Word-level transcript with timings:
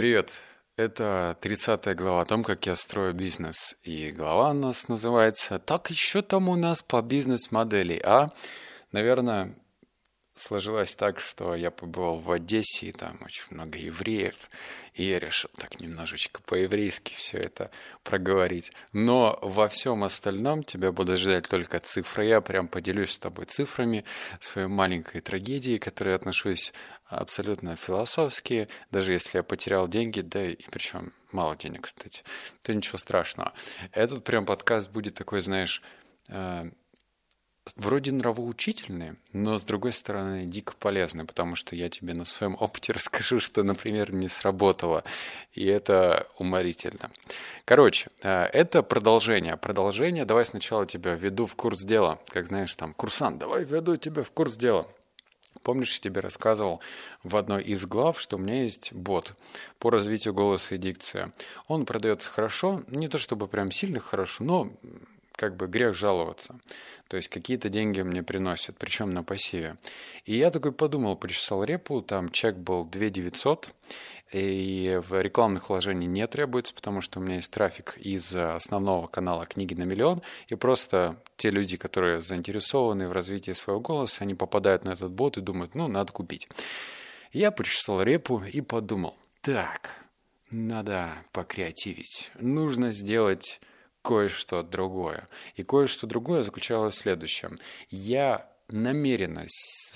Привет! 0.00 0.40
Это 0.78 1.36
30 1.42 1.94
глава 1.94 2.22
о 2.22 2.24
том, 2.24 2.42
как 2.42 2.64
я 2.64 2.74
строю 2.74 3.12
бизнес. 3.12 3.76
И 3.82 4.10
глава 4.12 4.52
у 4.52 4.54
нас 4.54 4.88
называется 4.88 5.58
«Так 5.58 5.90
еще 5.90 6.22
там 6.22 6.48
у 6.48 6.56
нас 6.56 6.82
по 6.82 7.02
бизнес-модели». 7.02 8.00
А, 8.02 8.30
наверное, 8.92 9.54
сложилось 10.34 10.94
так, 10.94 11.20
что 11.20 11.54
я 11.54 11.70
побывал 11.70 12.18
в 12.18 12.30
Одессе, 12.30 12.86
и 12.86 12.92
там 12.92 13.18
очень 13.22 13.44
много 13.50 13.76
евреев, 13.76 14.36
и 14.94 15.04
я 15.04 15.18
решил 15.18 15.50
так 15.56 15.80
немножечко 15.80 16.40
по-еврейски 16.46 17.12
все 17.14 17.36
это 17.36 17.70
проговорить. 18.02 18.72
Но 18.94 19.38
во 19.42 19.68
всем 19.68 20.02
остальном 20.02 20.64
тебя 20.64 20.92
буду 20.92 21.14
ждать 21.16 21.46
только 21.46 21.78
цифры. 21.78 22.24
Я 22.24 22.40
прям 22.40 22.68
поделюсь 22.68 23.12
с 23.12 23.18
тобой 23.18 23.44
цифрами 23.44 24.06
своей 24.40 24.68
маленькой 24.68 25.20
трагедии, 25.20 25.76
к 25.76 25.84
которой 25.84 26.14
отношусь 26.14 26.72
абсолютно 27.10 27.76
философски, 27.76 28.68
даже 28.90 29.12
если 29.12 29.38
я 29.38 29.42
потерял 29.42 29.88
деньги, 29.88 30.20
да 30.20 30.46
и 30.46 30.56
причем 30.70 31.12
мало 31.32 31.56
денег, 31.56 31.82
кстати, 31.82 32.22
то 32.62 32.74
ничего 32.74 32.98
страшного. 32.98 33.52
Этот 33.92 34.24
прям 34.24 34.46
подкаст 34.46 34.90
будет 34.90 35.14
такой, 35.14 35.40
знаешь, 35.40 35.82
э, 36.28 36.70
вроде 37.76 38.12
нравоучительные, 38.12 39.16
но 39.32 39.58
с 39.58 39.64
другой 39.64 39.92
стороны 39.92 40.46
дико 40.46 40.74
полезные, 40.78 41.26
потому 41.26 41.56
что 41.56 41.76
я 41.76 41.88
тебе 41.88 42.14
на 42.14 42.24
своем 42.24 42.56
опыте 42.58 42.92
расскажу, 42.94 43.40
что, 43.40 43.62
например, 43.62 44.12
не 44.12 44.28
сработало, 44.28 45.04
и 45.52 45.64
это 45.66 46.26
уморительно. 46.38 47.10
Короче, 47.64 48.10
э, 48.22 48.44
это 48.44 48.82
продолжение. 48.82 49.56
Продолжение, 49.56 50.24
давай 50.24 50.44
сначала 50.44 50.86
тебя 50.86 51.14
введу 51.14 51.46
в 51.46 51.54
курс 51.54 51.84
дела, 51.84 52.20
как 52.28 52.46
знаешь, 52.46 52.74
там, 52.74 52.94
курсант, 52.94 53.38
давай 53.38 53.64
введу 53.64 53.96
тебя 53.96 54.22
в 54.22 54.30
курс 54.30 54.56
дела. 54.56 54.86
Помнишь, 55.62 55.94
я 55.94 56.00
тебе 56.00 56.20
рассказывал 56.20 56.80
в 57.22 57.36
одной 57.36 57.62
из 57.62 57.84
глав, 57.84 58.20
что 58.20 58.36
у 58.36 58.38
меня 58.38 58.62
есть 58.62 58.92
бот 58.92 59.34
по 59.78 59.90
развитию 59.90 60.32
голоса 60.32 60.74
и 60.74 60.78
дикции. 60.78 61.32
Он 61.68 61.84
продается 61.84 62.28
хорошо, 62.28 62.82
не 62.86 63.08
то 63.08 63.18
чтобы 63.18 63.46
прям 63.46 63.70
сильно 63.70 64.00
хорошо, 64.00 64.44
но 64.44 64.72
как 65.40 65.56
бы 65.56 65.68
грех 65.68 65.94
жаловаться. 65.94 66.60
То 67.08 67.16
есть 67.16 67.30
какие-то 67.30 67.70
деньги 67.70 68.02
мне 68.02 68.22
приносят, 68.22 68.76
причем 68.76 69.14
на 69.14 69.24
пассиве. 69.24 69.78
И 70.26 70.36
я 70.36 70.50
такой 70.50 70.72
подумал, 70.72 71.16
почесал 71.16 71.64
репу, 71.64 72.02
там 72.02 72.28
чек 72.28 72.56
был 72.56 72.84
2 72.84 73.08
900, 73.08 73.72
и 74.32 75.00
в 75.02 75.18
рекламных 75.18 75.70
вложений 75.70 76.08
не 76.08 76.26
требуется, 76.26 76.74
потому 76.74 77.00
что 77.00 77.18
у 77.18 77.22
меня 77.22 77.36
есть 77.36 77.50
трафик 77.50 77.96
из 77.96 78.34
основного 78.34 79.06
канала 79.06 79.46
«Книги 79.46 79.72
на 79.72 79.84
миллион», 79.84 80.20
и 80.48 80.56
просто 80.56 81.16
те 81.38 81.50
люди, 81.50 81.78
которые 81.78 82.20
заинтересованы 82.20 83.08
в 83.08 83.12
развитии 83.12 83.52
своего 83.52 83.80
голоса, 83.80 84.24
они 84.24 84.34
попадают 84.34 84.84
на 84.84 84.90
этот 84.90 85.10
бот 85.10 85.38
и 85.38 85.40
думают, 85.40 85.74
ну, 85.74 85.88
надо 85.88 86.12
купить. 86.12 86.48
Я 87.32 87.50
почесал 87.50 88.02
репу 88.02 88.42
и 88.44 88.60
подумал, 88.60 89.16
так, 89.40 90.04
надо 90.50 91.08
покреативить, 91.32 92.30
нужно 92.38 92.92
сделать 92.92 93.58
кое-что 94.02 94.62
другое. 94.62 95.28
И 95.56 95.62
кое-что 95.62 96.06
другое 96.06 96.42
заключалось 96.42 96.94
в 96.94 96.98
следующем. 96.98 97.58
Я 97.90 98.50
намеренно 98.72 99.46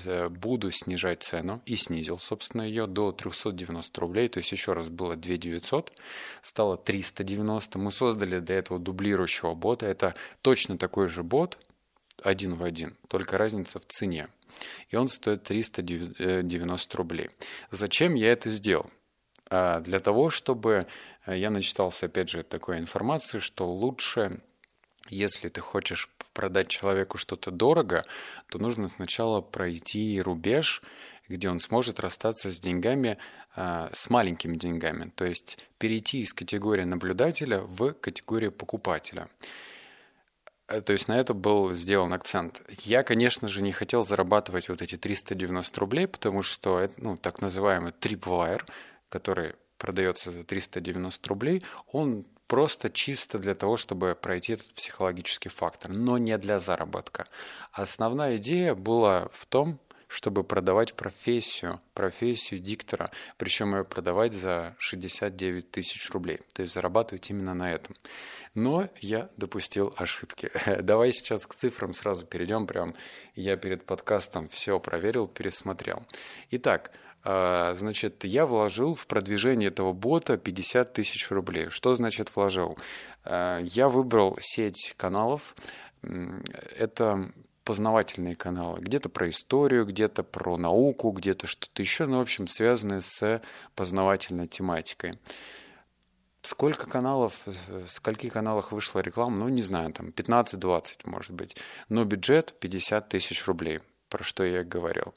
э, 0.04 0.28
буду 0.28 0.70
снижать 0.72 1.22
цену 1.22 1.62
и 1.64 1.76
снизил, 1.76 2.18
собственно, 2.18 2.62
ее 2.62 2.86
до 2.86 3.12
390 3.12 4.00
рублей, 4.00 4.28
то 4.28 4.38
есть 4.38 4.52
еще 4.52 4.72
раз 4.72 4.88
было 4.88 5.16
2 5.16 5.36
900, 5.36 5.92
стало 6.42 6.76
390. 6.76 7.78
Мы 7.78 7.92
создали 7.92 8.40
для 8.40 8.56
этого 8.56 8.78
дублирующего 8.78 9.54
бота. 9.54 9.86
Это 9.86 10.14
точно 10.42 10.78
такой 10.78 11.08
же 11.08 11.22
бот, 11.22 11.58
один 12.22 12.54
в 12.54 12.62
один, 12.62 12.96
только 13.08 13.38
разница 13.38 13.78
в 13.78 13.86
цене. 13.86 14.28
И 14.90 14.96
он 14.96 15.08
стоит 15.08 15.42
390 15.44 16.96
рублей. 16.96 17.30
Зачем 17.70 18.14
я 18.14 18.32
это 18.32 18.48
сделал? 18.48 18.90
А 19.50 19.80
для 19.80 20.00
того, 20.00 20.30
чтобы 20.30 20.72
э, 20.72 20.86
я 21.32 21.50
начитался, 21.50 22.06
опять 22.06 22.28
же, 22.28 22.42
такой 22.42 22.78
информации, 22.78 23.38
что 23.38 23.66
лучше, 23.66 24.40
если 25.08 25.48
ты 25.48 25.60
хочешь 25.60 26.10
продать 26.34 26.68
человеку 26.68 27.16
что-то 27.16 27.50
дорого, 27.50 28.04
то 28.50 28.58
нужно 28.58 28.88
сначала 28.88 29.40
пройти 29.40 30.20
рубеж, 30.20 30.82
где 31.28 31.48
он 31.48 31.60
сможет 31.60 32.00
расстаться 32.00 32.50
с 32.50 32.60
деньгами, 32.60 33.18
а, 33.56 33.88
с 33.92 34.10
маленькими 34.10 34.56
деньгами, 34.56 35.10
то 35.14 35.24
есть 35.24 35.58
перейти 35.78 36.20
из 36.20 36.34
категории 36.34 36.84
наблюдателя 36.84 37.60
в 37.60 37.92
категорию 37.94 38.52
покупателя. 38.52 39.28
Э, 40.68 40.80
то 40.80 40.92
есть 40.92 41.08
на 41.08 41.18
это 41.18 41.34
был 41.34 41.72
сделан 41.72 42.12
акцент. 42.12 42.62
Я, 42.82 43.02
конечно 43.02 43.48
же, 43.48 43.62
не 43.62 43.72
хотел 43.72 44.02
зарабатывать 44.02 44.68
вот 44.68 44.82
эти 44.82 44.96
390 44.96 45.80
рублей, 45.80 46.06
потому 46.06 46.42
что 46.42 46.80
это, 46.80 46.94
ну, 46.98 47.16
так 47.16 47.40
называемый 47.40 47.92
tripwire, 47.92 48.62
который 49.08 49.54
продается 49.84 50.30
за 50.30 50.44
390 50.44 51.28
рублей, 51.28 51.62
он 51.92 52.24
просто 52.46 52.88
чисто 52.88 53.38
для 53.38 53.54
того, 53.54 53.76
чтобы 53.76 54.16
пройти 54.18 54.54
этот 54.54 54.72
психологический 54.72 55.50
фактор, 55.50 55.92
но 55.92 56.16
не 56.16 56.38
для 56.38 56.58
заработка. 56.58 57.26
Основная 57.70 58.38
идея 58.38 58.74
была 58.74 59.28
в 59.30 59.44
том, 59.44 59.78
чтобы 60.08 60.42
продавать 60.42 60.94
профессию, 60.94 61.82
профессию 61.92 62.60
диктора, 62.60 63.10
причем 63.36 63.76
ее 63.76 63.84
продавать 63.84 64.32
за 64.32 64.74
69 64.78 65.70
тысяч 65.70 66.10
рублей, 66.12 66.38
то 66.54 66.62
есть 66.62 66.72
зарабатывать 66.72 67.28
именно 67.28 67.52
на 67.52 67.70
этом. 67.70 67.94
Но 68.54 68.88
я 69.00 69.28
допустил 69.36 69.92
ошибки. 69.98 70.50
Давай 70.80 71.12
сейчас 71.12 71.46
к 71.46 71.54
цифрам 71.54 71.92
сразу 71.92 72.24
перейдем, 72.24 72.66
прям 72.66 72.94
я 73.34 73.58
перед 73.58 73.84
подкастом 73.84 74.48
все 74.48 74.80
проверил, 74.80 75.28
пересмотрел. 75.28 76.06
Итак, 76.52 76.90
значит, 77.24 78.24
я 78.24 78.44
вложил 78.44 78.94
в 78.94 79.06
продвижение 79.06 79.68
этого 79.68 79.92
бота 79.92 80.36
50 80.36 80.92
тысяч 80.92 81.30
рублей. 81.30 81.70
Что 81.70 81.94
значит 81.94 82.34
вложил? 82.36 82.78
А, 83.24 83.60
я 83.60 83.88
выбрал 83.88 84.36
сеть 84.40 84.94
каналов. 84.96 85.56
Это 86.78 87.32
познавательные 87.64 88.36
каналы. 88.36 88.80
Где-то 88.80 89.08
про 89.08 89.30
историю, 89.30 89.86
где-то 89.86 90.22
про 90.22 90.58
науку, 90.58 91.10
где-то 91.10 91.46
что-то 91.46 91.80
еще, 91.80 92.06
ну, 92.06 92.18
в 92.18 92.20
общем, 92.20 92.46
связанное 92.46 93.00
с 93.00 93.42
познавательной 93.74 94.46
тематикой. 94.46 95.18
Сколько 96.42 96.86
каналов, 96.86 97.40
в 97.46 97.88
скольких 97.88 98.34
каналах 98.34 98.70
вышла 98.70 99.00
реклама, 99.00 99.38
ну, 99.38 99.48
не 99.48 99.62
знаю, 99.62 99.94
там 99.94 100.08
15-20, 100.08 101.00
может 101.04 101.32
быть. 101.32 101.56
Но 101.88 102.04
бюджет 102.04 102.52
50 102.60 103.08
тысяч 103.08 103.46
рублей, 103.46 103.80
про 104.10 104.22
что 104.22 104.44
я 104.44 104.62
говорил. 104.62 105.14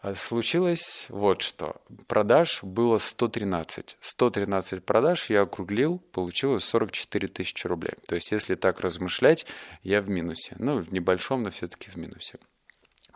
А 0.00 0.14
случилось 0.14 1.06
вот 1.10 1.42
что. 1.42 1.76
Продаж 2.06 2.60
было 2.62 2.96
113. 2.96 3.98
113 4.00 4.82
продаж 4.82 5.28
я 5.28 5.42
округлил, 5.42 5.98
получилось 5.98 6.64
44 6.64 7.28
тысячи 7.28 7.66
рублей. 7.66 7.92
То 8.08 8.14
есть, 8.14 8.32
если 8.32 8.54
так 8.54 8.80
размышлять, 8.80 9.46
я 9.82 10.00
в 10.00 10.08
минусе. 10.08 10.56
Ну, 10.58 10.78
в 10.78 10.90
небольшом, 10.92 11.42
но 11.42 11.50
все-таки 11.50 11.90
в 11.90 11.96
минусе. 11.96 12.38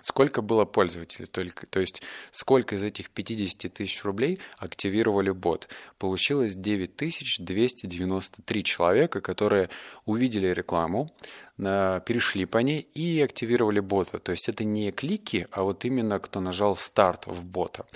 Сколько 0.06 0.42
было 0.42 0.66
пользователей 0.66 1.26
только, 1.26 1.66
то 1.66 1.80
есть 1.80 2.02
сколько 2.30 2.74
из 2.74 2.84
этих 2.84 3.08
50 3.08 3.72
тысяч 3.72 4.04
рублей 4.04 4.38
активировали 4.58 5.30
бот? 5.30 5.68
Получилось 5.98 6.56
9293 6.56 8.64
человека, 8.64 9.22
которые 9.22 9.70
увидели 10.04 10.48
рекламу, 10.48 11.10
перешли 11.56 12.44
по 12.44 12.58
ней 12.58 12.80
и 12.80 13.22
активировали 13.22 13.80
бота. 13.80 14.18
То 14.18 14.32
есть 14.32 14.50
это 14.50 14.64
не 14.64 14.90
клики, 14.90 15.46
а 15.50 15.62
вот 15.62 15.86
именно 15.86 16.18
кто 16.18 16.40
нажал 16.40 16.76
старт 16.76 17.26
в 17.26 17.46
бота. 17.46 17.86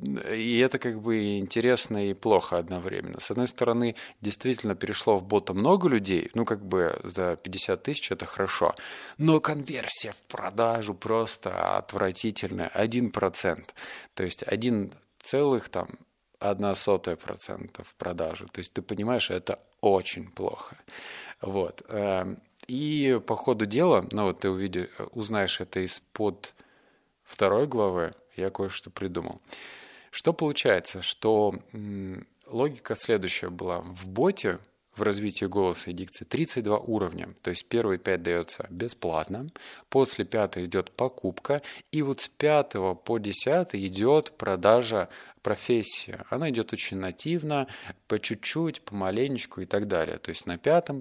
И 0.00 0.58
это 0.58 0.78
как 0.78 1.00
бы 1.00 1.38
интересно 1.38 2.08
и 2.08 2.14
плохо 2.14 2.56
одновременно. 2.58 3.18
С 3.18 3.32
одной 3.32 3.48
стороны, 3.48 3.96
действительно 4.20 4.76
перешло 4.76 5.16
в 5.16 5.24
бота 5.24 5.54
много 5.54 5.88
людей, 5.88 6.30
ну 6.34 6.44
как 6.44 6.64
бы 6.64 7.00
за 7.02 7.36
50 7.36 7.82
тысяч 7.82 8.12
это 8.12 8.24
хорошо, 8.24 8.76
но 9.16 9.40
конверсия 9.40 10.12
в 10.12 10.20
продажу 10.28 10.94
просто 10.94 11.76
отвратительная, 11.76 12.70
1%. 12.74 13.64
То 14.14 14.22
есть 14.22 14.44
1 14.44 14.92
целых 15.18 15.68
там 15.68 15.88
одна 16.38 16.76
сотая 16.76 17.16
процента 17.16 17.82
в 17.82 17.96
продажу. 17.96 18.46
То 18.46 18.60
есть 18.60 18.72
ты 18.72 18.82
понимаешь, 18.82 19.30
это 19.30 19.58
очень 19.80 20.30
плохо. 20.30 20.76
Вот. 21.40 21.82
Эм, 21.90 22.38
и 22.68 23.20
по 23.26 23.34
ходу 23.34 23.66
дела, 23.66 24.06
ну 24.12 24.24
вот 24.24 24.40
ты 24.40 24.50
увидишь, 24.50 24.90
узнаешь 25.10 25.60
это 25.60 25.80
из-под 25.80 26.54
второй 27.24 27.66
главы, 27.66 28.14
я 28.36 28.50
кое-что 28.50 28.90
придумал. 28.90 29.40
Что 30.10 30.32
получается? 30.32 31.02
Что 31.02 31.54
логика 32.46 32.94
следующая 32.96 33.50
была. 33.50 33.80
В 33.80 34.08
боте, 34.08 34.58
в 34.98 35.02
развитии 35.02 35.44
голоса 35.44 35.90
и 35.90 35.94
дикции 35.94 36.24
32 36.24 36.78
уровня. 36.78 37.28
То 37.42 37.50
есть 37.50 37.66
первые 37.68 37.98
5 37.98 38.22
дается 38.22 38.66
бесплатно, 38.68 39.48
после 39.88 40.24
5 40.24 40.58
идет 40.58 40.90
покупка, 40.90 41.62
и 41.92 42.02
вот 42.02 42.20
с 42.20 42.28
5 42.28 42.72
по 43.04 43.18
10 43.18 43.74
идет 43.74 44.32
продажа 44.36 45.08
профессия. 45.42 46.24
Она 46.30 46.50
идет 46.50 46.72
очень 46.72 46.98
нативно, 46.98 47.68
по 48.08 48.18
чуть-чуть, 48.18 48.82
помаленечку 48.82 49.60
и 49.60 49.66
так 49.66 49.86
далее. 49.86 50.18
То 50.18 50.30
есть 50.30 50.46
на 50.46 50.58
пятом, 50.58 51.00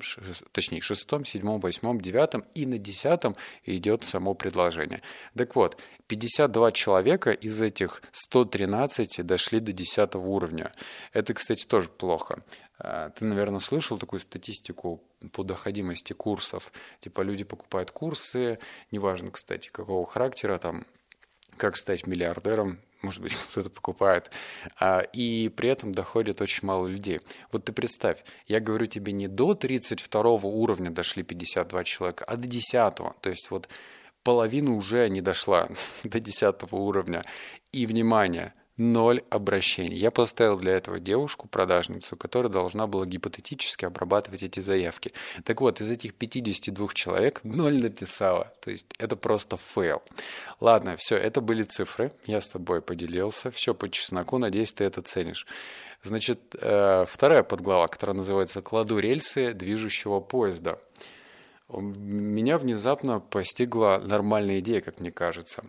точнее 0.51 0.81
шестом, 0.81 1.25
седьмом, 1.25 1.59
восьмом, 1.59 1.99
девятом 1.99 2.45
и 2.53 2.65
на 2.65 2.77
десятом 2.77 3.35
идет 3.65 4.03
само 4.03 4.35
предложение. 4.35 5.01
Так 5.35 5.55
вот, 5.55 5.77
52 6.07 6.71
человека 6.71 7.31
из 7.31 7.61
этих 7.61 8.01
113 8.11 9.25
дошли 9.25 9.59
до 9.59 9.73
10 9.73 10.15
уровня. 10.15 10.73
Это, 11.13 11.33
кстати, 11.33 11.65
тоже 11.65 11.89
плохо. 11.89 12.43
А, 12.79 13.09
ты, 13.09 13.25
наверное, 13.25 13.59
слышал 13.59 13.97
такую 13.97 14.19
статистику 14.19 15.03
по 15.31 15.43
доходимости 15.43 16.13
курсов. 16.13 16.71
Типа 16.99 17.21
люди 17.21 17.43
покупают 17.43 17.91
курсы, 17.91 18.59
неважно, 18.91 19.31
кстати, 19.31 19.69
какого 19.69 20.05
характера, 20.05 20.57
там, 20.57 20.85
как 21.57 21.75
стать 21.75 22.07
миллиардером, 22.07 22.79
может 23.01 23.21
быть, 23.21 23.35
кто-то 23.51 23.69
покупает, 23.69 24.31
а, 24.79 24.99
и 24.99 25.49
при 25.49 25.69
этом 25.69 25.91
доходит 25.91 26.41
очень 26.41 26.65
мало 26.67 26.87
людей. 26.87 27.21
Вот 27.51 27.65
ты 27.65 27.73
представь, 27.73 28.23
я 28.47 28.59
говорю 28.59 28.85
тебе 28.85 29.11
не 29.11 29.27
до 29.27 29.55
32 29.55 30.21
уровня 30.43 30.91
дошли 30.91 31.23
52 31.23 31.83
человека, 31.83 32.25
а 32.25 32.37
до 32.37 32.47
10. 32.47 32.95
То 32.95 33.29
есть 33.29 33.49
вот 33.49 33.69
половина 34.27 34.75
уже 34.75 35.07
не 35.07 35.21
дошла 35.21 35.69
до 36.03 36.19
10 36.19 36.55
уровня. 36.71 37.21
И, 37.71 37.85
внимание, 37.85 38.53
ноль 38.75 39.23
обращений. 39.29 39.95
Я 39.95 40.11
поставил 40.11 40.59
для 40.59 40.73
этого 40.73 40.99
девушку-продажницу, 40.99 42.17
которая 42.17 42.51
должна 42.51 42.87
была 42.87 43.05
гипотетически 43.05 43.85
обрабатывать 43.85 44.43
эти 44.43 44.59
заявки. 44.59 45.13
Так 45.45 45.61
вот, 45.61 45.79
из 45.79 45.89
этих 45.89 46.13
52 46.13 46.89
человек 46.93 47.39
ноль 47.43 47.81
написала. 47.81 48.51
То 48.59 48.69
есть 48.69 48.87
это 48.99 49.15
просто 49.15 49.55
фейл. 49.55 50.01
Ладно, 50.59 50.97
все, 50.97 51.15
это 51.15 51.39
были 51.39 51.63
цифры. 51.63 52.11
Я 52.25 52.41
с 52.41 52.49
тобой 52.49 52.81
поделился. 52.81 53.49
Все 53.49 53.73
по 53.73 53.89
чесноку. 53.89 54.39
Надеюсь, 54.39 54.73
ты 54.73 54.83
это 54.83 55.01
ценишь. 55.01 55.47
Значит, 56.03 56.53
э, 56.59 57.05
вторая 57.07 57.43
подглава, 57.43 57.87
которая 57.87 58.17
называется 58.17 58.61
«Кладу 58.61 58.99
рельсы 58.99 59.53
движущего 59.53 60.19
поезда». 60.19 60.79
Меня 61.69 62.57
внезапно 62.57 63.19
постигла 63.19 64.01
нормальная 64.03 64.59
идея, 64.59 64.81
как 64.81 64.99
мне 64.99 65.11
кажется. 65.11 65.65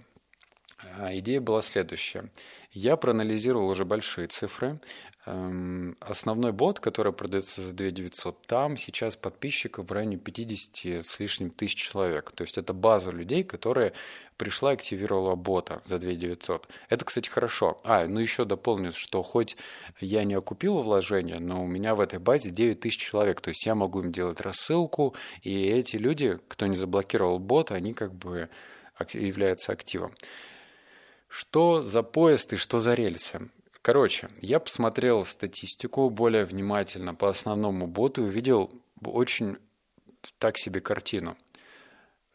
А 0.97 1.17
идея 1.19 1.41
была 1.41 1.61
следующая. 1.61 2.31
Я 2.73 2.97
проанализировал 2.97 3.69
уже 3.69 3.85
большие 3.85 4.29
цифры. 4.29 4.81
Эм, 5.27 5.97
основной 6.01 6.53
бот, 6.53 6.81
который 6.81 7.13
продается 7.13 7.61
за 7.61 7.75
2 7.75 7.91
900, 7.91 8.47
там 8.47 8.77
сейчас 8.77 9.17
подписчиков 9.17 9.89
в 9.89 9.93
районе 9.93 10.17
50 10.17 11.05
с 11.05 11.21
лишним 11.21 11.51
тысяч 11.51 11.77
человек. 11.77 12.31
То 12.31 12.43
есть 12.43 12.57
это 12.57 12.73
база 12.73 13.11
людей, 13.11 13.43
которые 13.43 13.93
пришла 14.39 14.71
и 14.71 14.75
активировала 14.75 15.35
бота 15.35 15.83
за 15.85 15.99
2 15.99 16.13
900. 16.13 16.69
Это, 16.89 17.05
кстати, 17.05 17.29
хорошо. 17.29 17.81
А, 17.85 18.07
ну 18.07 18.21
еще 18.21 18.45
дополню, 18.45 18.93
что 18.93 19.23
хоть 19.23 19.57
я 20.01 20.25
не 20.25 20.35
окупил 20.35 20.79
вложения, 20.79 21.41
но 21.41 21.63
у 21.63 21.67
меня 21.67 21.95
в 21.95 22.01
этой 22.01 22.21
базе 22.21 22.51
9 22.51 22.81
тысяч 22.81 22.99
человек. 22.99 23.41
То 23.41 23.51
есть 23.51 23.67
я 23.67 23.75
могу 23.75 24.01
им 24.01 24.13
делать 24.13 24.41
рассылку, 24.41 25.15
и 25.43 25.65
эти 25.65 25.97
люди, 25.97 26.39
кто 26.49 26.67
не 26.67 26.77
заблокировал 26.77 27.39
бот, 27.39 27.73
они 27.73 27.93
как 27.93 28.15
бы 28.15 28.49
являются 29.13 29.73
активом. 29.73 30.15
Что 31.29 31.83
за 31.83 32.03
поезд 32.03 32.55
и 32.55 32.57
что 32.57 32.79
за 32.79 32.95
рельсы? 32.95 33.51
Короче, 33.83 34.29
я 34.41 34.61
посмотрел 34.61 35.25
статистику 35.25 36.09
более 36.11 36.45
внимательно 36.45 37.15
по 37.15 37.29
основному 37.29 37.87
боту 37.87 38.23
и 38.23 38.27
увидел 38.27 38.71
очень 39.05 39.57
так 40.39 40.59
себе 40.59 40.81
картину– 40.81 41.37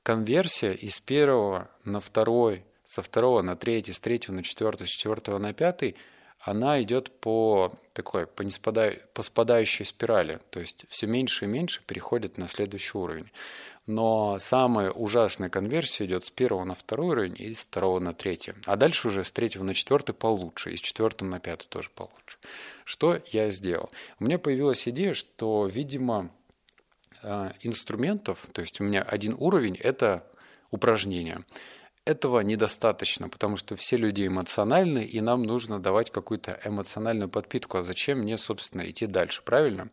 конверсия 0.03 0.73
из 0.73 0.99
первого 0.99 1.69
на 1.85 1.99
второй, 1.99 2.63
со 2.85 3.01
второго 3.01 3.41
на 3.41 3.55
третий, 3.55 3.93
с 3.93 3.99
третьего 3.99 4.35
на 4.35 4.43
четвертый, 4.43 4.85
с 4.85 4.91
четвертого 4.91 5.37
на 5.39 5.53
пятый, 5.53 5.95
она 6.39 6.81
идет 6.83 7.09
по 7.21 7.73
такой, 7.93 8.27
по, 8.27 8.41
неспадай, 8.41 8.99
по 9.13 9.21
спадающей 9.21 9.85
спирали. 9.85 10.39
То 10.49 10.59
есть 10.59 10.85
все 10.89 11.07
меньше 11.07 11.45
и 11.45 11.47
меньше 11.47 11.81
переходит 11.87 12.37
на 12.37 12.49
следующий 12.49 12.97
уровень. 12.97 13.31
Но 13.85 14.37
самая 14.39 14.91
ужасная 14.91 15.49
конверсия 15.49 16.05
идет 16.05 16.25
с 16.25 16.31
первого 16.31 16.63
на 16.65 16.75
второй 16.75 17.07
уровень 17.07 17.35
и 17.37 17.53
с 17.53 17.61
второго 17.61 17.99
на 17.99 18.13
третий. 18.13 18.53
А 18.65 18.75
дальше 18.75 19.07
уже 19.07 19.23
с 19.23 19.31
третьего 19.31 19.63
на 19.63 19.73
четвертый 19.73 20.13
получше, 20.13 20.71
и 20.71 20.77
с 20.77 20.81
четвертого 20.81 21.29
на 21.29 21.39
пятый 21.39 21.67
тоже 21.67 21.89
получше. 21.89 22.37
Что 22.85 23.21
я 23.27 23.49
сделал? 23.51 23.89
У 24.19 24.25
меня 24.25 24.37
появилась 24.39 24.87
идея, 24.87 25.13
что, 25.13 25.65
видимо, 25.65 26.29
инструментов, 27.61 28.45
то 28.51 28.61
есть 28.61 28.79
у 28.81 28.83
меня 28.83 29.01
один 29.01 29.35
уровень– 29.37 29.75
это 29.81 30.23
упражнение. 30.71 31.45
Этого 32.05 32.41
недостаточно, 32.41 33.29
потому 33.29 33.55
что 33.55 33.77
все 33.77 33.95
люди 33.95 34.27
эмоциональны, 34.27 35.05
и 35.05 35.21
нам 35.21 35.43
нужно 35.43 35.79
давать 35.79 36.11
какую-то 36.11 36.59
эмоциональную 36.65 37.29
подпитку. 37.29 37.77
А 37.77 37.83
зачем 37.83 38.19
мне, 38.19 38.37
собственно, 38.37 38.81
идти 38.89 39.05
дальше, 39.05 39.41
правильно? 39.41 39.89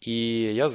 И 0.00 0.50
я 0.52 0.68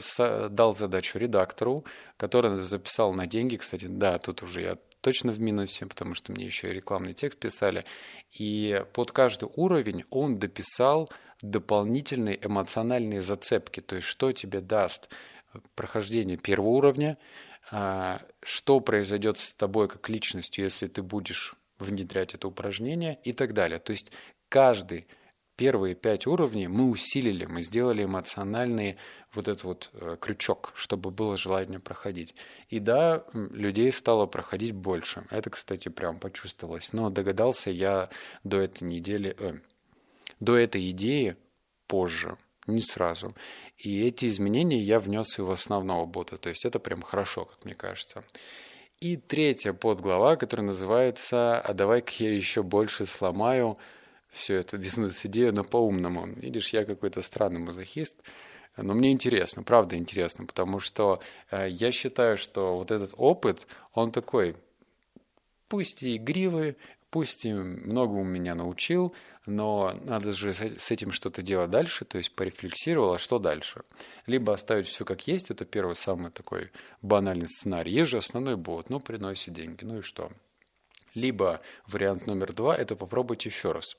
дал 0.49 0.73
задачу 0.73 1.17
редактору, 1.17 1.83
который 2.15 2.55
записал 2.55 3.13
на 3.13 3.27
деньги. 3.27 3.57
Кстати, 3.57 3.87
да, 3.87 4.19
тут 4.19 4.41
уже 4.41 4.61
я 4.61 4.77
точно 5.01 5.33
в 5.33 5.41
минусе, 5.41 5.85
потому 5.85 6.15
что 6.15 6.31
мне 6.31 6.45
еще 6.45 6.69
и 6.69 6.73
рекламный 6.73 7.13
текст 7.13 7.39
писали. 7.39 7.83
И 8.31 8.81
под 8.93 9.11
каждый 9.11 9.49
уровень 9.53 10.05
он 10.09 10.39
дописал 10.39 11.09
дополнительные 11.41 12.39
эмоциональные 12.41 13.21
зацепки, 13.21 13.81
то 13.81 13.97
есть 13.97 14.07
что 14.07 14.31
тебе 14.31 14.61
даст 14.61 15.09
прохождение 15.75 16.37
первого 16.37 16.69
уровня, 16.69 17.17
а, 17.71 18.21
что 18.41 18.79
произойдет 18.79 19.37
с 19.37 19.53
тобой 19.53 19.87
как 19.87 20.09
личностью, 20.09 20.63
если 20.65 20.87
ты 20.87 21.01
будешь 21.01 21.55
внедрять 21.77 22.33
это 22.33 22.47
упражнение 22.47 23.19
и 23.23 23.31
так 23.31 23.53
далее. 23.53 23.79
То 23.79 23.91
есть 23.91 24.11
каждый 24.49 25.07
первые 25.55 25.93
пять 25.93 26.25
уровней 26.25 26.67
мы 26.67 26.89
усилили, 26.89 27.45
мы 27.45 27.61
сделали 27.63 28.05
эмоциональный 28.05 28.97
вот 29.33 29.47
этот 29.49 29.63
вот 29.65 29.89
э, 29.93 30.15
крючок, 30.19 30.71
чтобы 30.73 31.11
было 31.11 31.35
желание 31.35 31.79
проходить. 31.79 32.33
И 32.69 32.79
да, 32.79 33.25
людей 33.33 33.91
стало 33.91 34.25
проходить 34.25 34.71
больше. 34.71 35.25
Это, 35.29 35.49
кстати, 35.49 35.89
прям 35.89 36.17
почувствовалось. 36.19 36.93
Но 36.93 37.09
догадался 37.09 37.71
я 37.71 38.09
до 38.45 38.57
этой 38.57 38.83
недели, 38.83 39.35
э, 39.37 39.59
до 40.39 40.55
этой 40.55 40.89
идеи 40.91 41.35
позже 41.87 42.37
не 42.69 42.81
сразу. 42.81 43.35
И 43.77 44.05
эти 44.05 44.27
изменения 44.27 44.79
я 44.79 44.99
внес 44.99 45.39
и 45.39 45.41
в 45.41 45.51
основного 45.51 46.05
бота. 46.05 46.37
То 46.37 46.49
есть 46.49 46.65
это 46.65 46.79
прям 46.79 47.01
хорошо, 47.01 47.45
как 47.45 47.65
мне 47.65 47.75
кажется. 47.75 48.23
И 48.99 49.15
третья 49.15 49.71
подглава, 49.73 50.35
которая 50.35 50.67
называется 50.67 51.59
«А 51.59 51.73
давай-ка 51.73 52.11
я 52.19 52.33
еще 52.33 52.63
больше 52.63 53.05
сломаю 53.05 53.77
всю 54.29 54.55
эту 54.55 54.77
бизнес-идею, 54.77 55.53
но 55.53 55.63
по-умному». 55.63 56.27
Видишь, 56.27 56.73
я 56.73 56.83
какой-то 56.83 57.21
странный 57.21 57.61
мазохист, 57.61 58.21
но 58.75 58.93
мне 58.93 59.11
интересно, 59.11 59.63
правда 59.63 59.95
интересно, 59.95 60.45
потому 60.45 60.79
что 60.79 61.21
э, 61.49 61.69
я 61.69 61.91
считаю, 61.91 62.37
что 62.37 62.77
вот 62.77 62.91
этот 62.91 63.11
опыт, 63.15 63.67
он 63.93 64.11
такой, 64.11 64.55
пусть 65.69 66.03
и 66.03 66.17
игривый, 66.17 66.75
пусть 67.09 67.45
и 67.45 67.53
у 67.53 67.63
меня 68.23 68.55
научил, 68.55 69.13
но 69.45 69.93
надо 70.03 70.33
же 70.33 70.53
с 70.53 70.91
этим 70.91 71.11
что-то 71.11 71.41
делать 71.41 71.69
дальше, 71.69 72.05
то 72.05 72.17
есть 72.17 72.35
порефлексировал, 72.35 73.13
а 73.13 73.19
что 73.19 73.39
дальше? 73.39 73.81
Либо 74.25 74.53
оставить 74.53 74.87
все 74.87 75.05
как 75.05 75.27
есть, 75.27 75.51
это 75.51 75.65
первый 75.65 75.95
самый 75.95 76.31
такой 76.31 76.71
банальный 77.01 77.47
сценарий. 77.47 77.91
Есть 77.91 78.11
же 78.11 78.17
основной 78.17 78.55
бот, 78.55 78.89
ну, 78.89 78.99
приносит 78.99 79.53
деньги, 79.53 79.83
ну 79.83 79.99
и 79.99 80.01
что? 80.01 80.31
Либо 81.15 81.61
вариант 81.87 82.27
номер 82.27 82.53
два– 82.53 82.75
это 82.77 82.95
попробовать 82.95 83.45
еще 83.45 83.71
раз. 83.71 83.97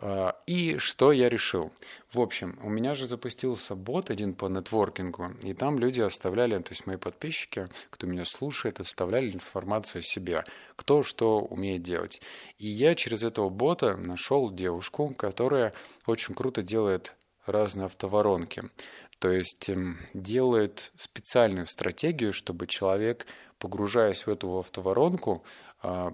А, 0.00 0.36
и 0.46 0.78
что 0.78 1.10
я 1.10 1.28
решил? 1.28 1.72
В 2.12 2.20
общем, 2.20 2.58
у 2.62 2.70
меня 2.70 2.94
же 2.94 3.06
запустился 3.06 3.74
бот 3.74 4.10
один 4.10 4.34
по 4.34 4.46
нетворкингу, 4.46 5.32
и 5.42 5.54
там 5.54 5.78
люди 5.78 6.00
оставляли, 6.00 6.56
то 6.58 6.70
есть 6.70 6.86
мои 6.86 6.96
подписчики, 6.96 7.68
кто 7.90 8.06
меня 8.06 8.24
слушает, 8.24 8.78
оставляли 8.80 9.30
информацию 9.30 10.00
о 10.00 10.02
себе, 10.02 10.44
кто 10.76 11.02
что 11.02 11.40
умеет 11.40 11.82
делать. 11.82 12.22
И 12.58 12.68
я 12.68 12.94
через 12.94 13.24
этого 13.24 13.48
бота 13.48 13.96
нашел 13.96 14.52
девушку, 14.52 15.12
которая 15.14 15.72
очень 16.06 16.34
круто 16.34 16.62
делает 16.62 17.16
разные 17.44 17.86
автоворонки. 17.86 18.70
То 19.18 19.32
есть 19.32 19.68
эм, 19.68 19.98
делает 20.14 20.92
специальную 20.94 21.66
стратегию, 21.66 22.32
чтобы 22.32 22.68
человек, 22.68 23.26
погружаясь 23.58 24.26
в 24.26 24.30
эту 24.30 24.60
автоворонку, 24.60 25.42
а, 25.82 26.12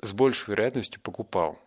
с 0.00 0.14
большей 0.14 0.52
вероятностью 0.52 1.02
покупал. 1.02 1.58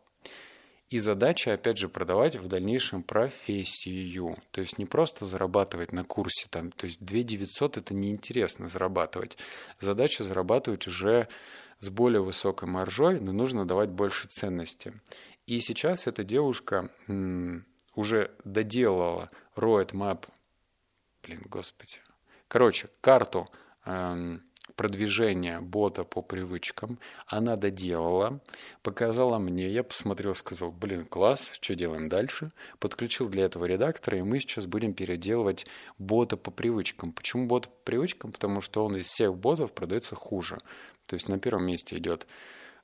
И 0.90 1.00
задача, 1.00 1.54
опять 1.54 1.78
же, 1.78 1.88
продавать 1.88 2.36
в 2.36 2.48
дальнейшем 2.48 3.04
профессию. 3.04 4.38
То 4.52 4.62
есть 4.62 4.78
не 4.80 4.86
просто 4.86 5.26
зарабатывать 5.26 5.92
на 5.92 6.04
курсе, 6.04 6.48
там, 6.50 6.72
то 6.72 6.88
есть 6.88 7.00
2 7.04 7.22
900 7.22 7.78
это 7.78 7.94
неинтересно 7.94 8.70
зарабатывать. 8.70 9.38
Задача 9.80 10.24
зарабатывать 10.24 10.88
уже 10.88 11.28
с 11.80 11.90
более 11.90 12.22
высокой 12.22 12.68
маржой, 12.68 13.20
но 13.20 13.32
нужно 13.32 13.66
давать 13.68 13.90
больше 13.90 14.28
ценности. 14.28 15.00
И 15.46 15.60
сейчас 15.60 16.08
эта 16.08 16.24
девушка 16.24 16.92
м, 17.08 17.66
уже 17.96 18.32
доделала 18.44 19.30
roadmap 19.56 20.26
блин, 21.30 21.42
господи. 21.46 21.98
Короче, 22.48 22.90
карту 23.02 23.48
эм, 23.86 24.44
продвижения 24.80 25.60
бота 25.60 26.06
по 26.06 26.22
привычкам 26.22 27.00
она 27.28 27.58
доделала, 27.58 28.40
показала 28.82 29.38
мне, 29.38 29.68
я 29.68 29.84
посмотрел, 29.84 30.34
сказал, 30.36 30.72
блин, 30.72 31.06
класс, 31.06 31.52
что 31.60 31.76
делаем 31.76 32.08
дальше? 32.08 32.54
Подключил 32.80 33.28
для 33.28 33.44
этого 33.44 33.66
редактора, 33.66 34.18
и 34.18 34.22
мы 34.22 34.40
сейчас 34.40 34.68
будем 34.68 34.94
переделывать 34.94 35.66
бота 35.98 36.38
по 36.38 36.50
привычкам. 36.50 37.12
Почему 37.12 37.46
бота 37.46 37.68
по 37.68 37.76
привычкам? 37.84 38.32
Потому 38.32 38.62
что 38.62 38.86
он 38.86 38.96
из 38.96 39.08
всех 39.08 39.36
ботов 39.36 39.74
продается 39.74 40.16
хуже. 40.16 40.60
То 41.08 41.16
есть 41.16 41.28
на 41.28 41.40
первом 41.40 41.66
месте 41.66 41.98
идет 41.98 42.26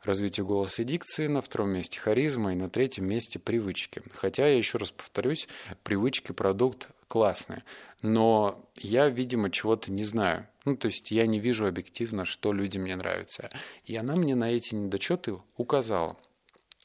развитие 0.05 0.45
голоса 0.45 0.81
и 0.81 0.85
дикции, 0.85 1.27
на 1.27 1.41
втором 1.41 1.69
месте 1.71 2.00
харизма 2.00 2.53
и 2.53 2.55
на 2.55 2.69
третьем 2.69 3.07
месте 3.07 3.39
привычки. 3.39 4.01
Хотя, 4.13 4.47
я 4.47 4.57
еще 4.57 4.77
раз 4.77 4.91
повторюсь, 4.91 5.47
привычки 5.83 6.31
продукт 6.31 6.89
классный, 7.07 7.63
но 8.01 8.69
я, 8.77 9.09
видимо, 9.09 9.51
чего-то 9.51 9.91
не 9.91 10.03
знаю. 10.03 10.47
Ну, 10.65 10.75
то 10.75 10.88
есть 10.88 11.12
я 11.12 11.27
не 11.27 11.39
вижу 11.39 11.67
объективно, 11.67 12.25
что 12.25 12.51
людям 12.51 12.83
мне 12.83 12.95
нравится. 12.95 13.51
И 13.85 13.95
она 13.95 14.15
мне 14.15 14.35
на 14.35 14.51
эти 14.51 14.74
недочеты 14.74 15.38
указала. 15.57 16.17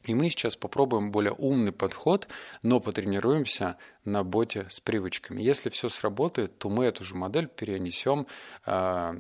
И 0.04 0.14
мы 0.14 0.30
сейчас 0.30 0.56
попробуем 0.56 1.10
более 1.12 1.32
умный 1.32 1.72
подход, 1.72 2.26
но 2.62 2.80
потренируемся 2.80 3.76
на 4.04 4.24
боте 4.24 4.66
с 4.70 4.80
привычками. 4.80 5.42
Если 5.42 5.68
все 5.68 5.90
сработает, 5.90 6.58
то 6.58 6.70
мы 6.70 6.86
эту 6.86 7.04
же 7.04 7.14
модель 7.14 7.46
перенесем 7.46 8.26
а, 8.64 9.14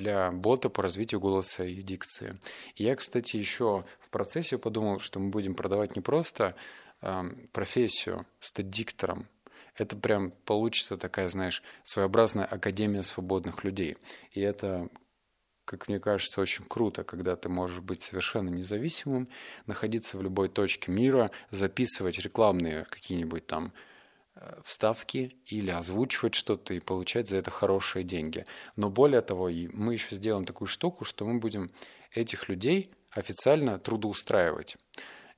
для 0.00 0.30
бота 0.32 0.68
по 0.68 0.82
развитию 0.82 1.20
голоса 1.20 1.64
и 1.64 1.82
дикции. 1.82 2.38
И 2.74 2.84
я, 2.84 2.96
кстати, 2.96 3.36
еще 3.36 3.84
в 4.00 4.08
процессе 4.10 4.58
подумал, 4.58 4.98
что 4.98 5.20
мы 5.20 5.30
будем 5.30 5.54
продавать 5.54 5.94
не 5.94 6.02
просто 6.02 6.56
э, 7.02 7.22
профессию, 7.52 8.26
стать 8.40 8.70
диктором. 8.70 9.28
Это 9.76 9.96
прям 9.96 10.32
получится 10.44 10.96
такая, 10.96 11.28
знаешь, 11.28 11.62
своеобразная 11.82 12.44
академия 12.44 13.02
свободных 13.02 13.64
людей. 13.64 13.96
И 14.32 14.40
это 14.40 14.88
как 15.70 15.86
мне 15.86 16.00
кажется, 16.00 16.40
очень 16.40 16.64
круто, 16.64 17.04
когда 17.04 17.36
ты 17.36 17.48
можешь 17.48 17.78
быть 17.78 18.02
совершенно 18.02 18.48
независимым, 18.48 19.28
находиться 19.66 20.18
в 20.18 20.22
любой 20.22 20.48
точке 20.48 20.90
мира, 20.90 21.30
записывать 21.50 22.18
рекламные 22.18 22.86
какие-нибудь 22.86 23.46
там 23.46 23.72
вставки 24.64 25.36
или 25.46 25.70
озвучивать 25.70 26.34
что-то 26.34 26.74
и 26.74 26.80
получать 26.80 27.28
за 27.28 27.36
это 27.36 27.50
хорошие 27.50 28.04
деньги. 28.04 28.46
Но 28.76 28.90
более 28.90 29.20
того, 29.20 29.50
мы 29.72 29.92
еще 29.92 30.16
сделаем 30.16 30.44
такую 30.44 30.68
штуку, 30.68 31.04
что 31.04 31.24
мы 31.24 31.38
будем 31.38 31.70
этих 32.12 32.48
людей 32.48 32.90
официально 33.10 33.78
трудоустраивать. 33.78 34.76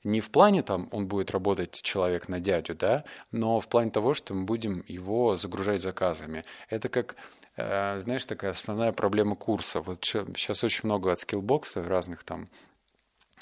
Не 0.04 0.20
в 0.20 0.30
плане 0.30 0.62
там 0.62 0.88
он 0.90 1.06
будет 1.06 1.30
работать 1.30 1.80
человек 1.80 2.28
на 2.28 2.40
дядю, 2.40 2.74
да, 2.74 3.04
но 3.30 3.60
в 3.60 3.68
плане 3.68 3.90
того, 3.90 4.14
что 4.14 4.34
мы 4.34 4.44
будем 4.44 4.84
его 4.88 5.36
загружать 5.36 5.80
заказами. 5.80 6.44
Это 6.68 6.88
как 6.88 7.16
э, 7.56 8.00
знаешь, 8.00 8.24
такая 8.24 8.50
основная 8.50 8.92
проблема 8.92 9.36
курса. 9.36 9.80
Вот 9.80 10.04
сейчас 10.04 10.64
очень 10.64 10.82
много 10.84 11.12
от 11.12 11.20
скиллбокса 11.20 11.84
разных 11.84 12.24
там 12.24 12.50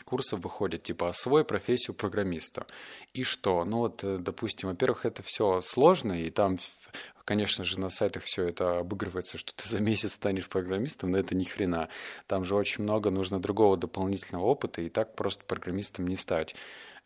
курсов 0.05 0.41
выходит, 0.41 0.83
типа 0.83 1.09
«Освой 1.09 1.45
профессию 1.45 1.95
программиста». 1.95 2.67
И 3.13 3.23
что? 3.23 3.65
Ну 3.65 3.79
вот, 3.79 4.05
э, 4.05 4.19
допустим, 4.19 4.69
во-первых, 4.69 5.07
это 5.07 5.23
все 5.23 5.61
сложно, 5.61 6.13
и 6.13 6.31
там, 6.31 6.59
конечно 7.25 7.65
же, 7.65 7.79
на 7.79 7.91
сайтах 7.91 8.23
все 8.23 8.45
это 8.45 8.79
обыгрывается, 8.79 9.39
что 9.39 9.55
ты 9.55 9.69
за 9.69 9.81
месяц 9.81 10.15
станешь 10.15 10.49
программистом, 10.49 11.13
но 11.13 11.19
это 11.19 11.37
ни 11.37 11.45
хрена. 11.45 11.89
Там 12.27 12.45
же 12.45 12.55
очень 12.55 12.85
много 12.85 13.11
нужно 13.11 13.41
другого 13.41 13.77
дополнительного 13.77 14.45
опыта, 14.45 14.83
и 14.83 14.89
так 14.89 15.15
просто 15.15 15.45
программистом 15.45 16.07
не 16.07 16.17
стать. 16.17 16.55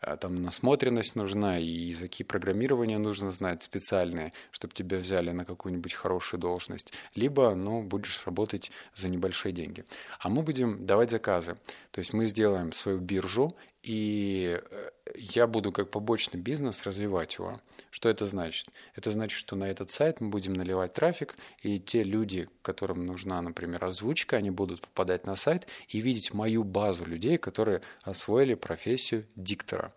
А, 0.06 0.16
там 0.16 0.34
насмотренность 0.34 1.16
нужна, 1.16 1.58
и 1.58 1.64
языки 1.64 2.24
программирования 2.24 2.98
нужно 2.98 3.30
знать 3.30 3.62
специальные, 3.62 4.32
чтобы 4.50 4.74
тебя 4.74 4.98
взяли 4.98 5.30
на 5.30 5.44
какую-нибудь 5.46 5.94
хорошую 5.94 6.40
должность. 6.40 6.92
Либо, 7.14 7.54
ну, 7.54 7.82
будешь 7.82 8.26
работать 8.26 8.70
за 8.94 9.08
небольшие 9.08 9.52
деньги. 9.52 9.84
А 10.18 10.28
мы 10.28 10.42
будем 10.42 10.84
давать 10.84 11.10
заказы. 11.10 11.56
То 11.90 12.00
есть 12.00 12.12
мы 12.12 12.26
сделаем 12.26 12.72
свою 12.72 12.98
биржу, 12.98 13.56
и 13.84 14.58
э, 14.70 14.90
я 15.14 15.46
буду 15.46 15.70
как 15.70 15.90
побочный 15.90 16.40
бизнес 16.40 16.84
развивать 16.84 17.34
его. 17.34 17.60
Что 17.90 18.08
это 18.08 18.24
значит? 18.24 18.68
Это 18.94 19.10
значит, 19.10 19.38
что 19.38 19.56
на 19.56 19.64
этот 19.64 19.90
сайт 19.90 20.22
мы 20.22 20.30
будем 20.30 20.54
наливать 20.54 20.94
трафик, 20.94 21.34
и 21.62 21.78
те 21.78 22.02
люди, 22.02 22.48
которым 22.62 23.04
нужна, 23.04 23.42
например, 23.42 23.84
озвучка, 23.84 24.38
они 24.38 24.50
будут 24.50 24.80
попадать 24.80 25.26
на 25.26 25.36
сайт 25.36 25.68
и 25.88 26.00
видеть 26.00 26.32
мою 26.32 26.64
базу 26.64 27.04
людей, 27.04 27.36
которые 27.36 27.82
освоили 28.02 28.54
профессию 28.54 29.26
диктора. 29.36 29.92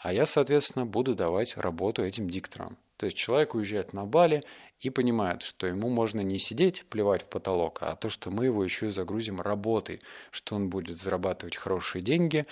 А 0.00 0.12
я, 0.12 0.26
соответственно, 0.26 0.84
буду 0.84 1.14
давать 1.14 1.56
работу 1.56 2.02
этим 2.02 2.28
дикторам. 2.28 2.76
То 2.96 3.06
есть 3.06 3.16
человек 3.16 3.54
уезжает 3.54 3.92
на 3.92 4.04
Бали 4.04 4.42
и 4.80 4.90
понимает, 4.90 5.42
что 5.42 5.68
ему 5.68 5.88
можно 5.88 6.20
не 6.20 6.40
сидеть, 6.40 6.84
плевать 6.86 7.22
в 7.22 7.26
потолок, 7.26 7.78
а 7.82 7.94
то, 7.94 8.08
что 8.08 8.32
мы 8.32 8.46
его 8.46 8.64
еще 8.64 8.88
и 8.88 8.90
загрузим 8.90 9.40
работой, 9.40 10.00
что 10.32 10.56
он 10.56 10.68
будет 10.68 10.98
зарабатывать 10.98 11.56
хорошие 11.56 12.02
деньги, 12.02 12.46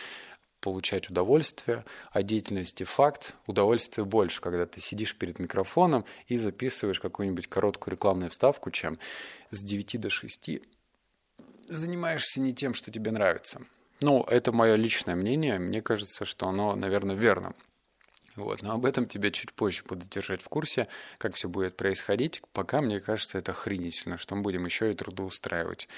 получать 0.67 1.09
удовольствие 1.09 1.85
от 2.11 2.27
деятельности. 2.27 2.83
Факт, 2.83 3.37
удовольствия 3.47 4.05
больше, 4.05 4.41
когда 4.41 4.67
ты 4.67 4.81
сидишь 4.81 5.15
перед 5.15 5.39
микрофоном 5.39 6.05
и 6.27 6.37
записываешь 6.37 6.99
какую-нибудь 6.99 7.47
короткую 7.47 7.93
рекламную 7.93 8.31
вставку, 8.31 8.73
чем 8.73 8.99
с 9.53 9.63
9 9.63 10.01
до 10.01 10.11
6 10.11 10.51
занимаешься 11.69 12.41
не 12.41 12.53
тем, 12.53 12.75
что 12.75 12.91
тебе 12.91 13.13
нравится. 13.13 13.61
Ну, 14.01 14.25
это 14.25 14.51
мое 14.51 14.75
личное 14.75 15.15
мнение. 15.15 15.61
Мне 15.61 15.83
кажется, 15.83 16.25
что 16.25 16.49
оно, 16.49 16.75
наверное, 16.75 17.15
верно. 17.15 17.55
Вот, 18.35 18.63
но 18.63 18.73
об 18.73 18.87
этом 18.87 19.07
тебя 19.07 19.31
чуть 19.31 19.53
позже 19.53 19.85
буду 19.89 20.05
держать 20.05 20.43
в 20.43 20.49
курсе, 20.49 20.89
как 21.19 21.37
все 21.37 21.49
будет 21.49 21.77
происходить. 21.77 22.43
Пока, 22.53 22.81
мне 22.81 22.99
кажется, 22.99 23.39
это 23.39 23.53
охренительно, 23.53 24.19
что 24.19 24.35
мы 24.35 24.43
будем 24.43 24.65
еще 24.65 24.91
и 24.91 24.95
трудоустраивать. 24.95 25.89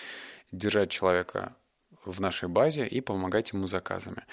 Держать 0.52 0.90
человека 0.90 1.56
в 2.04 2.20
нашей 2.20 2.48
базе 2.48 2.86
и 2.86 3.00
помогать 3.00 3.52
ему 3.52 3.66
заказами. 3.66 4.24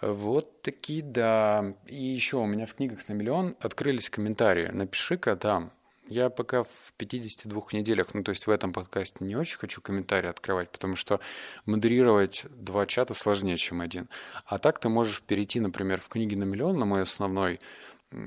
Вот 0.00 0.62
такие, 0.62 1.02
да. 1.02 1.74
И 1.86 2.02
еще 2.02 2.38
у 2.38 2.46
меня 2.46 2.66
в 2.66 2.74
книгах 2.74 3.08
на 3.08 3.12
миллион 3.12 3.56
открылись 3.60 4.08
комментарии. 4.08 4.68
Напиши-ка 4.72 5.36
там. 5.36 5.72
Я 6.08 6.28
пока 6.28 6.64
в 6.64 6.92
52 6.96 7.62
неделях, 7.72 8.14
ну 8.14 8.24
то 8.24 8.30
есть 8.30 8.48
в 8.48 8.50
этом 8.50 8.72
подкасте 8.72 9.24
не 9.24 9.36
очень 9.36 9.58
хочу 9.58 9.80
комментарии 9.80 10.28
открывать, 10.28 10.68
потому 10.68 10.96
что 10.96 11.20
модерировать 11.66 12.46
два 12.50 12.84
чата 12.86 13.14
сложнее, 13.14 13.56
чем 13.56 13.80
один. 13.80 14.08
А 14.44 14.58
так 14.58 14.80
ты 14.80 14.88
можешь 14.88 15.22
перейти, 15.22 15.60
например, 15.60 16.00
в 16.00 16.08
книги 16.08 16.34
на 16.34 16.42
миллион, 16.42 16.80
на 16.80 16.84
мой 16.84 17.02
основной 17.02 17.60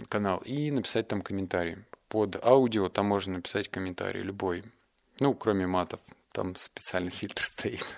канал, 0.07 0.41
и 0.45 0.71
написать 0.71 1.09
там 1.09 1.21
комментарий. 1.21 1.79
Под 2.07 2.41
аудио 2.45 2.87
там 2.87 3.07
можно 3.07 3.33
написать 3.33 3.67
комментарий 3.67 4.21
любой. 4.21 4.63
Ну, 5.19 5.33
кроме 5.33 5.67
матов. 5.67 5.99
Там 6.33 6.55
специальный 6.55 7.11
фильтр 7.11 7.43
стоит. 7.45 7.95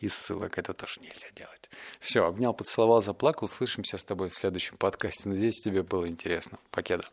И 0.00 0.08
ссылок 0.08 0.58
это 0.58 0.74
тоже 0.74 1.00
нельзя 1.00 1.28
делать. 1.34 1.70
Все, 2.00 2.24
обнял, 2.24 2.52
поцеловал, 2.54 3.00
заплакал. 3.00 3.48
Слышимся 3.48 3.98
с 3.98 4.04
тобой 4.04 4.28
в 4.28 4.34
следующем 4.34 4.76
подкасте. 4.76 5.28
Надеюсь, 5.28 5.60
тебе 5.60 5.82
было 5.82 6.06
интересно. 6.06 6.58
Покеда. 6.70 7.04